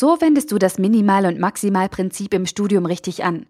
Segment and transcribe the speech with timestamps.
[0.00, 3.44] So wendest du das Minimal- und Maximalprinzip im Studium richtig an.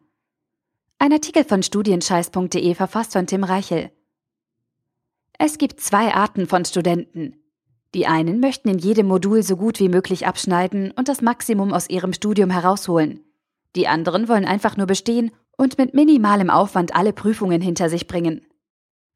[0.99, 3.93] Ein Artikel von studienscheiß.de verfasst von Tim Reichel.
[5.39, 7.37] Es gibt zwei Arten von Studenten.
[7.95, 11.89] Die einen möchten in jedem Modul so gut wie möglich abschneiden und das Maximum aus
[11.89, 13.21] ihrem Studium herausholen.
[13.77, 18.45] Die anderen wollen einfach nur bestehen und mit minimalem Aufwand alle Prüfungen hinter sich bringen.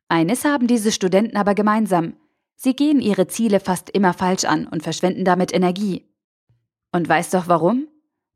[0.06, 2.14] Eines haben diese Studenten aber gemeinsam.
[2.54, 6.04] Sie gehen ihre Ziele fast immer falsch an und verschwenden damit Energie.
[6.94, 7.88] Und weißt doch warum?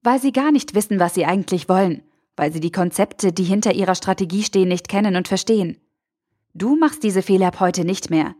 [0.02, 2.02] Weil sie gar nicht wissen, was sie eigentlich wollen,
[2.34, 5.76] weil sie die Konzepte, die hinter ihrer Strategie stehen, nicht kennen und verstehen.
[6.54, 8.34] Du machst diese Fehler ab heute nicht mehr.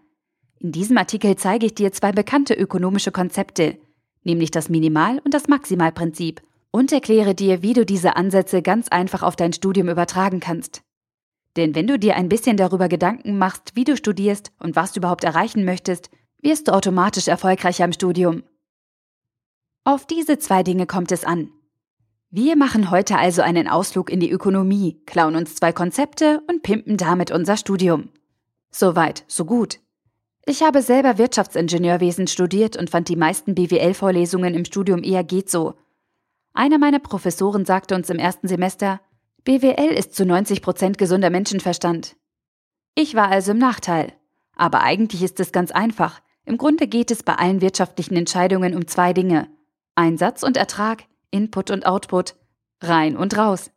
[0.58, 3.78] In diesem Artikel zeige ich dir zwei bekannte ökonomische Konzepte,
[4.24, 6.42] nämlich das Minimal- und das Maximalprinzip,
[6.72, 10.82] und erkläre dir, wie du diese Ansätze ganz einfach auf dein Studium übertragen kannst.
[11.56, 14.98] Denn wenn du dir ein bisschen darüber Gedanken machst, wie du studierst und was du
[14.98, 16.10] überhaupt erreichen möchtest,
[16.42, 18.42] wirst du automatisch erfolgreicher im Studium.
[19.88, 21.50] Auf diese zwei Dinge kommt es an.
[22.28, 26.98] Wir machen heute also einen Ausflug in die Ökonomie, klauen uns zwei Konzepte und pimpen
[26.98, 28.10] damit unser Studium.
[28.70, 29.78] Soweit, so gut.
[30.44, 35.72] Ich habe selber Wirtschaftsingenieurwesen studiert und fand die meisten BWL-Vorlesungen im Studium eher geht so.
[36.52, 39.00] Einer meiner Professoren sagte uns im ersten Semester,
[39.44, 42.14] BWL ist zu 90 Prozent gesunder Menschenverstand.
[42.94, 44.12] Ich war also im Nachteil.
[44.54, 46.20] Aber eigentlich ist es ganz einfach.
[46.44, 49.48] Im Grunde geht es bei allen wirtschaftlichen Entscheidungen um zwei Dinge.
[49.98, 52.36] Einsatz und Ertrag, Input und Output,
[52.80, 53.70] rein und raus.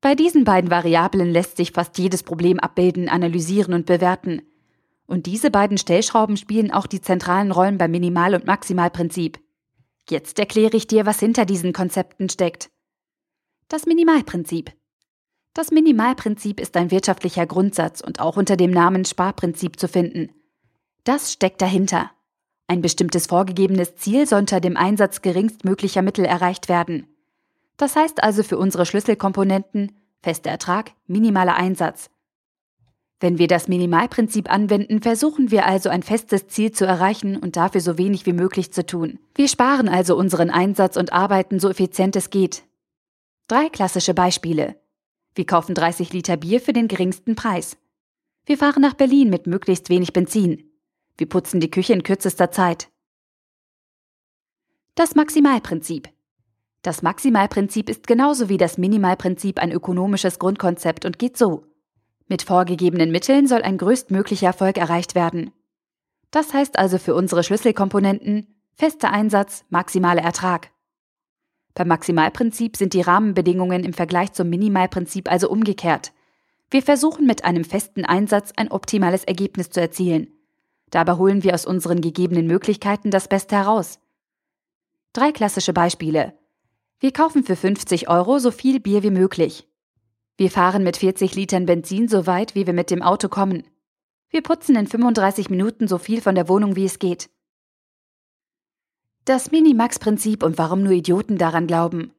[0.00, 4.42] Bei diesen beiden Variablen lässt sich fast jedes Problem abbilden, analysieren und bewerten.
[5.06, 9.38] Und diese beiden Stellschrauben spielen auch die zentralen Rollen beim Minimal- und Maximalprinzip.
[10.10, 12.70] Jetzt erkläre ich dir, was hinter diesen Konzepten steckt.
[13.68, 14.72] Das Minimalprinzip.
[15.54, 20.30] Das Minimalprinzip ist ein wirtschaftlicher Grundsatz und auch unter dem Namen Sparprinzip zu finden.
[21.04, 22.10] Das steckt dahinter.
[22.68, 27.06] Ein bestimmtes vorgegebenes Ziel soll unter dem Einsatz geringstmöglicher Mittel erreicht werden.
[27.76, 29.92] Das heißt also für unsere Schlüsselkomponenten
[30.22, 32.10] fester Ertrag, minimaler Einsatz.
[33.20, 37.80] Wenn wir das Minimalprinzip anwenden, versuchen wir also ein festes Ziel zu erreichen und dafür
[37.80, 39.20] so wenig wie möglich zu tun.
[39.34, 42.64] Wir sparen also unseren Einsatz und arbeiten so effizient es geht.
[43.48, 44.76] Drei klassische Beispiele.
[45.34, 47.76] Wir kaufen 30 Liter Bier für den geringsten Preis.
[48.44, 50.65] Wir fahren nach Berlin mit möglichst wenig Benzin.
[51.18, 52.88] Wir putzen die Küche in kürzester Zeit.
[54.94, 56.08] Das Maximalprinzip.
[56.82, 61.64] Das Maximalprinzip ist genauso wie das Minimalprinzip ein ökonomisches Grundkonzept und geht so.
[62.28, 65.52] Mit vorgegebenen Mitteln soll ein größtmöglicher Erfolg erreicht werden.
[66.30, 70.70] Das heißt also für unsere Schlüsselkomponenten fester Einsatz, maximaler Ertrag.
[71.74, 76.12] Beim Maximalprinzip sind die Rahmenbedingungen im Vergleich zum Minimalprinzip also umgekehrt.
[76.70, 80.35] Wir versuchen mit einem festen Einsatz ein optimales Ergebnis zu erzielen.
[80.90, 83.98] Dabei holen wir aus unseren gegebenen Möglichkeiten das Beste heraus.
[85.12, 86.34] Drei klassische Beispiele.
[87.00, 89.68] Wir kaufen für 50 Euro so viel Bier wie möglich.
[90.36, 93.66] Wir fahren mit 40 Litern Benzin so weit, wie wir mit dem Auto kommen.
[94.28, 97.30] Wir putzen in 35 Minuten so viel von der Wohnung, wie es geht.
[99.24, 102.12] Das Minimax-Prinzip und warum nur Idioten daran glauben.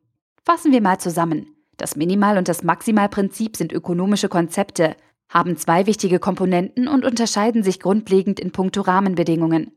[0.43, 1.55] Fassen wir mal zusammen.
[1.77, 4.95] Das Minimal- und das Maximalprinzip sind ökonomische Konzepte,
[5.29, 9.71] haben zwei wichtige Komponenten und unterscheiden sich grundlegend in puncto Rahmenbedingungen.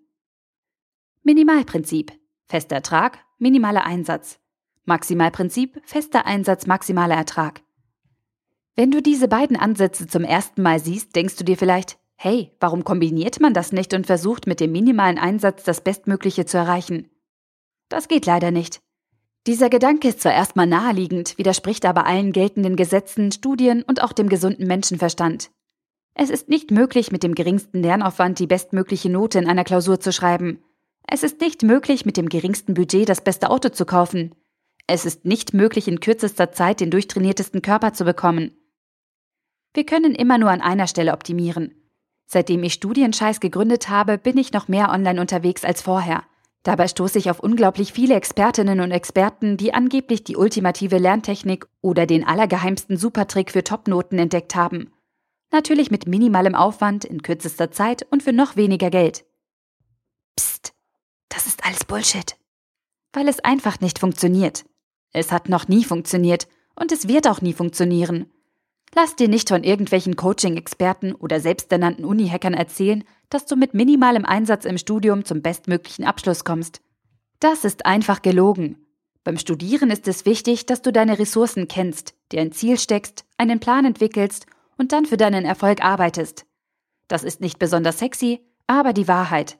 [1.23, 2.13] Minimalprinzip.
[2.47, 4.39] Fester Ertrag, minimaler Einsatz.
[4.85, 7.63] Maximalprinzip, fester Einsatz, maximaler Ertrag.
[8.75, 12.85] Wenn du diese beiden Ansätze zum ersten Mal siehst, denkst du dir vielleicht, hey, warum
[12.85, 17.11] kombiniert man das nicht und versucht mit dem minimalen Einsatz das Bestmögliche zu erreichen?
[17.89, 18.81] Das geht leider nicht.
[19.47, 24.29] Dieser Gedanke ist zwar erstmal naheliegend, widerspricht aber allen geltenden Gesetzen, Studien und auch dem
[24.29, 25.51] gesunden Menschenverstand.
[26.15, 30.13] Es ist nicht möglich, mit dem geringsten Lernaufwand die bestmögliche Note in einer Klausur zu
[30.13, 30.63] schreiben.
[31.07, 34.35] Es ist nicht möglich, mit dem geringsten Budget das beste Auto zu kaufen.
[34.87, 38.53] Es ist nicht möglich, in kürzester Zeit den durchtrainiertesten Körper zu bekommen.
[39.73, 41.75] Wir können immer nur an einer Stelle optimieren.
[42.27, 46.25] Seitdem ich Studienscheiß gegründet habe, bin ich noch mehr online unterwegs als vorher.
[46.63, 52.07] Dabei stoße ich auf unglaublich viele Expertinnen und Experten, die angeblich die ultimative Lerntechnik oder
[52.07, 54.93] den allergeheimsten Supertrick für Topnoten entdeckt haben.
[55.53, 59.25] Natürlich mit minimalem Aufwand, in kürzester Zeit und für noch weniger Geld.
[60.37, 60.75] Psst,
[61.29, 62.37] das ist alles Bullshit.
[63.13, 64.65] Weil es einfach nicht funktioniert.
[65.13, 66.47] Es hat noch nie funktioniert
[66.77, 68.31] und es wird auch nie funktionieren.
[68.95, 74.65] Lass dir nicht von irgendwelchen Coaching-Experten oder selbsternannten Uni-Hackern erzählen, dass du mit minimalem Einsatz
[74.65, 76.81] im Studium zum bestmöglichen Abschluss kommst.
[77.39, 78.85] Das ist einfach gelogen.
[79.23, 83.61] Beim Studieren ist es wichtig, dass du deine Ressourcen kennst, dir ein Ziel steckst, einen
[83.61, 84.47] Plan entwickelst
[84.77, 86.47] und dann für deinen Erfolg arbeitest.
[87.07, 89.59] Das ist nicht besonders sexy, aber die Wahrheit.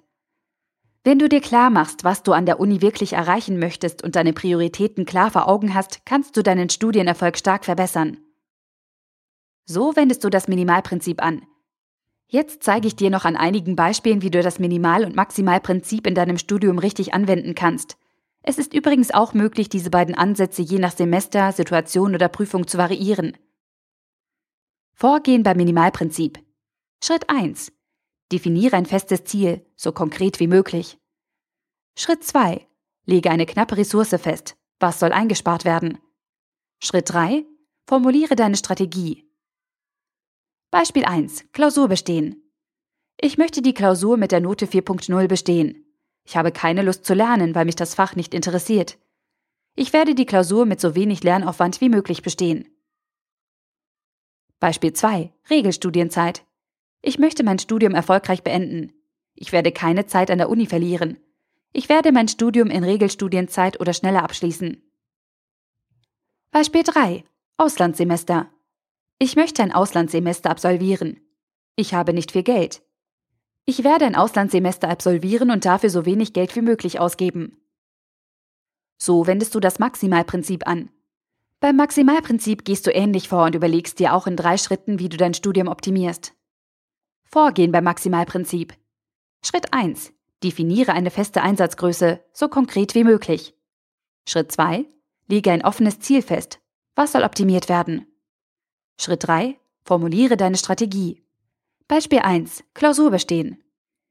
[1.05, 4.33] Wenn du dir klar machst, was du an der Uni wirklich erreichen möchtest und deine
[4.33, 8.19] Prioritäten klar vor Augen hast, kannst du deinen Studienerfolg stark verbessern.
[9.65, 11.43] So wendest du das Minimalprinzip an.
[12.29, 16.15] Jetzt zeige ich dir noch an einigen Beispielen, wie du das Minimal- und Maximalprinzip in
[16.15, 17.97] deinem Studium richtig anwenden kannst.
[18.43, 22.79] Es ist übrigens auch möglich, diese beiden Ansätze je nach Semester, Situation oder Prüfung zu
[22.79, 23.37] variieren.
[24.95, 26.39] Vorgehen beim Minimalprinzip.
[27.03, 27.73] Schritt 1.
[28.31, 30.99] Definiere ein festes Ziel, so konkret wie möglich.
[31.97, 32.67] Schritt 2.
[33.07, 34.57] Lege eine knappe Ressource fest.
[34.79, 35.99] Was soll eingespart werden?
[36.83, 37.45] Schritt 3.
[37.87, 39.30] Formuliere deine Strategie.
[40.71, 41.47] Beispiel 1.
[41.53, 42.45] Klausur bestehen.
[43.21, 45.85] Ich möchte die Klausur mit der Note 4.0 bestehen.
[46.25, 48.97] Ich habe keine Lust zu lernen, weil mich das Fach nicht interessiert.
[49.75, 52.69] Ich werde die Klausur mit so wenig Lernaufwand wie möglich bestehen.
[54.61, 55.33] Beispiel 2.
[55.51, 56.45] Regelstudienzeit.
[57.03, 58.93] Ich möchte mein Studium erfolgreich beenden.
[59.35, 61.19] Ich werde keine Zeit an der Uni verlieren.
[61.73, 64.81] Ich werde mein Studium in Regelstudienzeit oder schneller abschließen.
[66.53, 67.25] Beispiel 3.
[67.57, 68.49] Auslandssemester.
[69.23, 71.21] Ich möchte ein Auslandssemester absolvieren.
[71.77, 72.83] Ich habe nicht viel Geld.
[73.67, 77.61] Ich werde ein Auslandssemester absolvieren und dafür so wenig Geld wie möglich ausgeben.
[78.97, 80.89] So wendest du das Maximalprinzip an.
[81.61, 85.19] Beim Maximalprinzip gehst du ähnlich vor und überlegst dir auch in drei Schritten, wie du
[85.19, 86.33] dein Studium optimierst.
[87.25, 88.73] Vorgehen beim Maximalprinzip.
[89.45, 90.15] Schritt 1.
[90.43, 93.55] Definiere eine feste Einsatzgröße, so konkret wie möglich.
[94.27, 94.87] Schritt 2.
[95.29, 96.59] Lege ein offenes Ziel fest.
[96.95, 98.10] Was soll optimiert werden?
[99.03, 99.59] Schritt 3.
[99.83, 101.23] Formuliere deine Strategie.
[101.89, 102.65] Beispiel 1.
[102.75, 103.57] Klausur bestehen.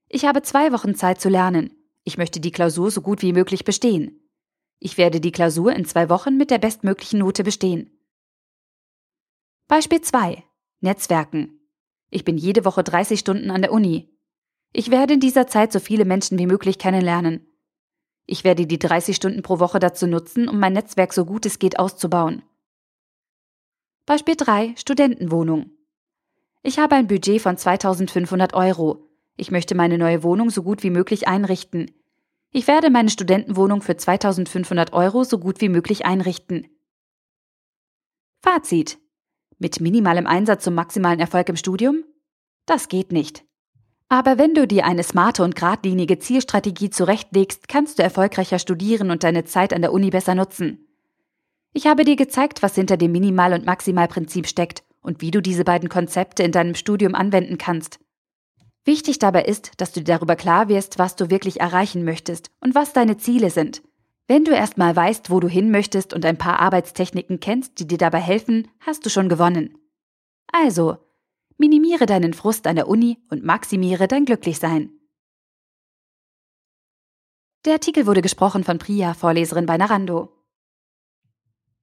[0.08, 1.76] Ich habe zwei Wochen Zeit zu lernen.
[2.06, 4.28] Ich möchte die Klausur so gut wie möglich bestehen.
[4.80, 7.92] Ich werde die Klausur in zwei Wochen mit der bestmöglichen Note bestehen.
[9.68, 10.44] Beispiel 2.
[10.80, 11.60] Netzwerken.
[12.10, 14.10] Ich bin jede Woche 30 Stunden an der Uni.
[14.74, 17.48] Ich werde in dieser Zeit so viele Menschen wie möglich kennenlernen.
[18.26, 21.60] Ich werde die 30 Stunden pro Woche dazu nutzen, um mein Netzwerk so gut es
[21.60, 22.42] geht auszubauen.
[24.10, 24.74] Beispiel 3.
[24.76, 25.70] Studentenwohnung.
[26.64, 29.08] Ich habe ein Budget von 2500 Euro.
[29.38, 31.92] Ich möchte meine neue Wohnung so gut wie möglich einrichten.
[32.50, 36.66] Ich werde meine Studentenwohnung für 2500 Euro so gut wie möglich einrichten.
[38.42, 38.98] Fazit.
[39.60, 42.04] Mit minimalem Einsatz zum maximalen Erfolg im Studium?
[42.66, 43.46] Das geht nicht.
[44.08, 49.24] Aber wenn du dir eine smarte und geradlinige Zielstrategie zurechtlegst, kannst du erfolgreicher studieren und
[49.24, 50.89] deine Zeit an der Uni besser nutzen.
[51.74, 55.64] Ich habe dir gezeigt, was hinter dem Minimal- und Maximalprinzip steckt und wie du diese
[55.64, 58.00] beiden Konzepte in deinem Studium anwenden kannst.
[58.86, 62.76] Wichtig dabei ist, dass du dir darüber klar wirst, was du wirklich erreichen möchtest und
[62.76, 63.84] was deine Ziele sind.
[64.28, 67.98] Wenn du erstmal weißt, wo du hin möchtest und ein paar Arbeitstechniken kennst, die dir
[67.98, 69.78] dabei helfen, hast du schon gewonnen.
[70.52, 70.98] Also,
[71.58, 74.92] minimiere deinen Frust an der Uni und maximiere dein Glücklichsein.
[77.66, 80.39] Der Artikel wurde gesprochen von Priya, Vorleserin bei Narando.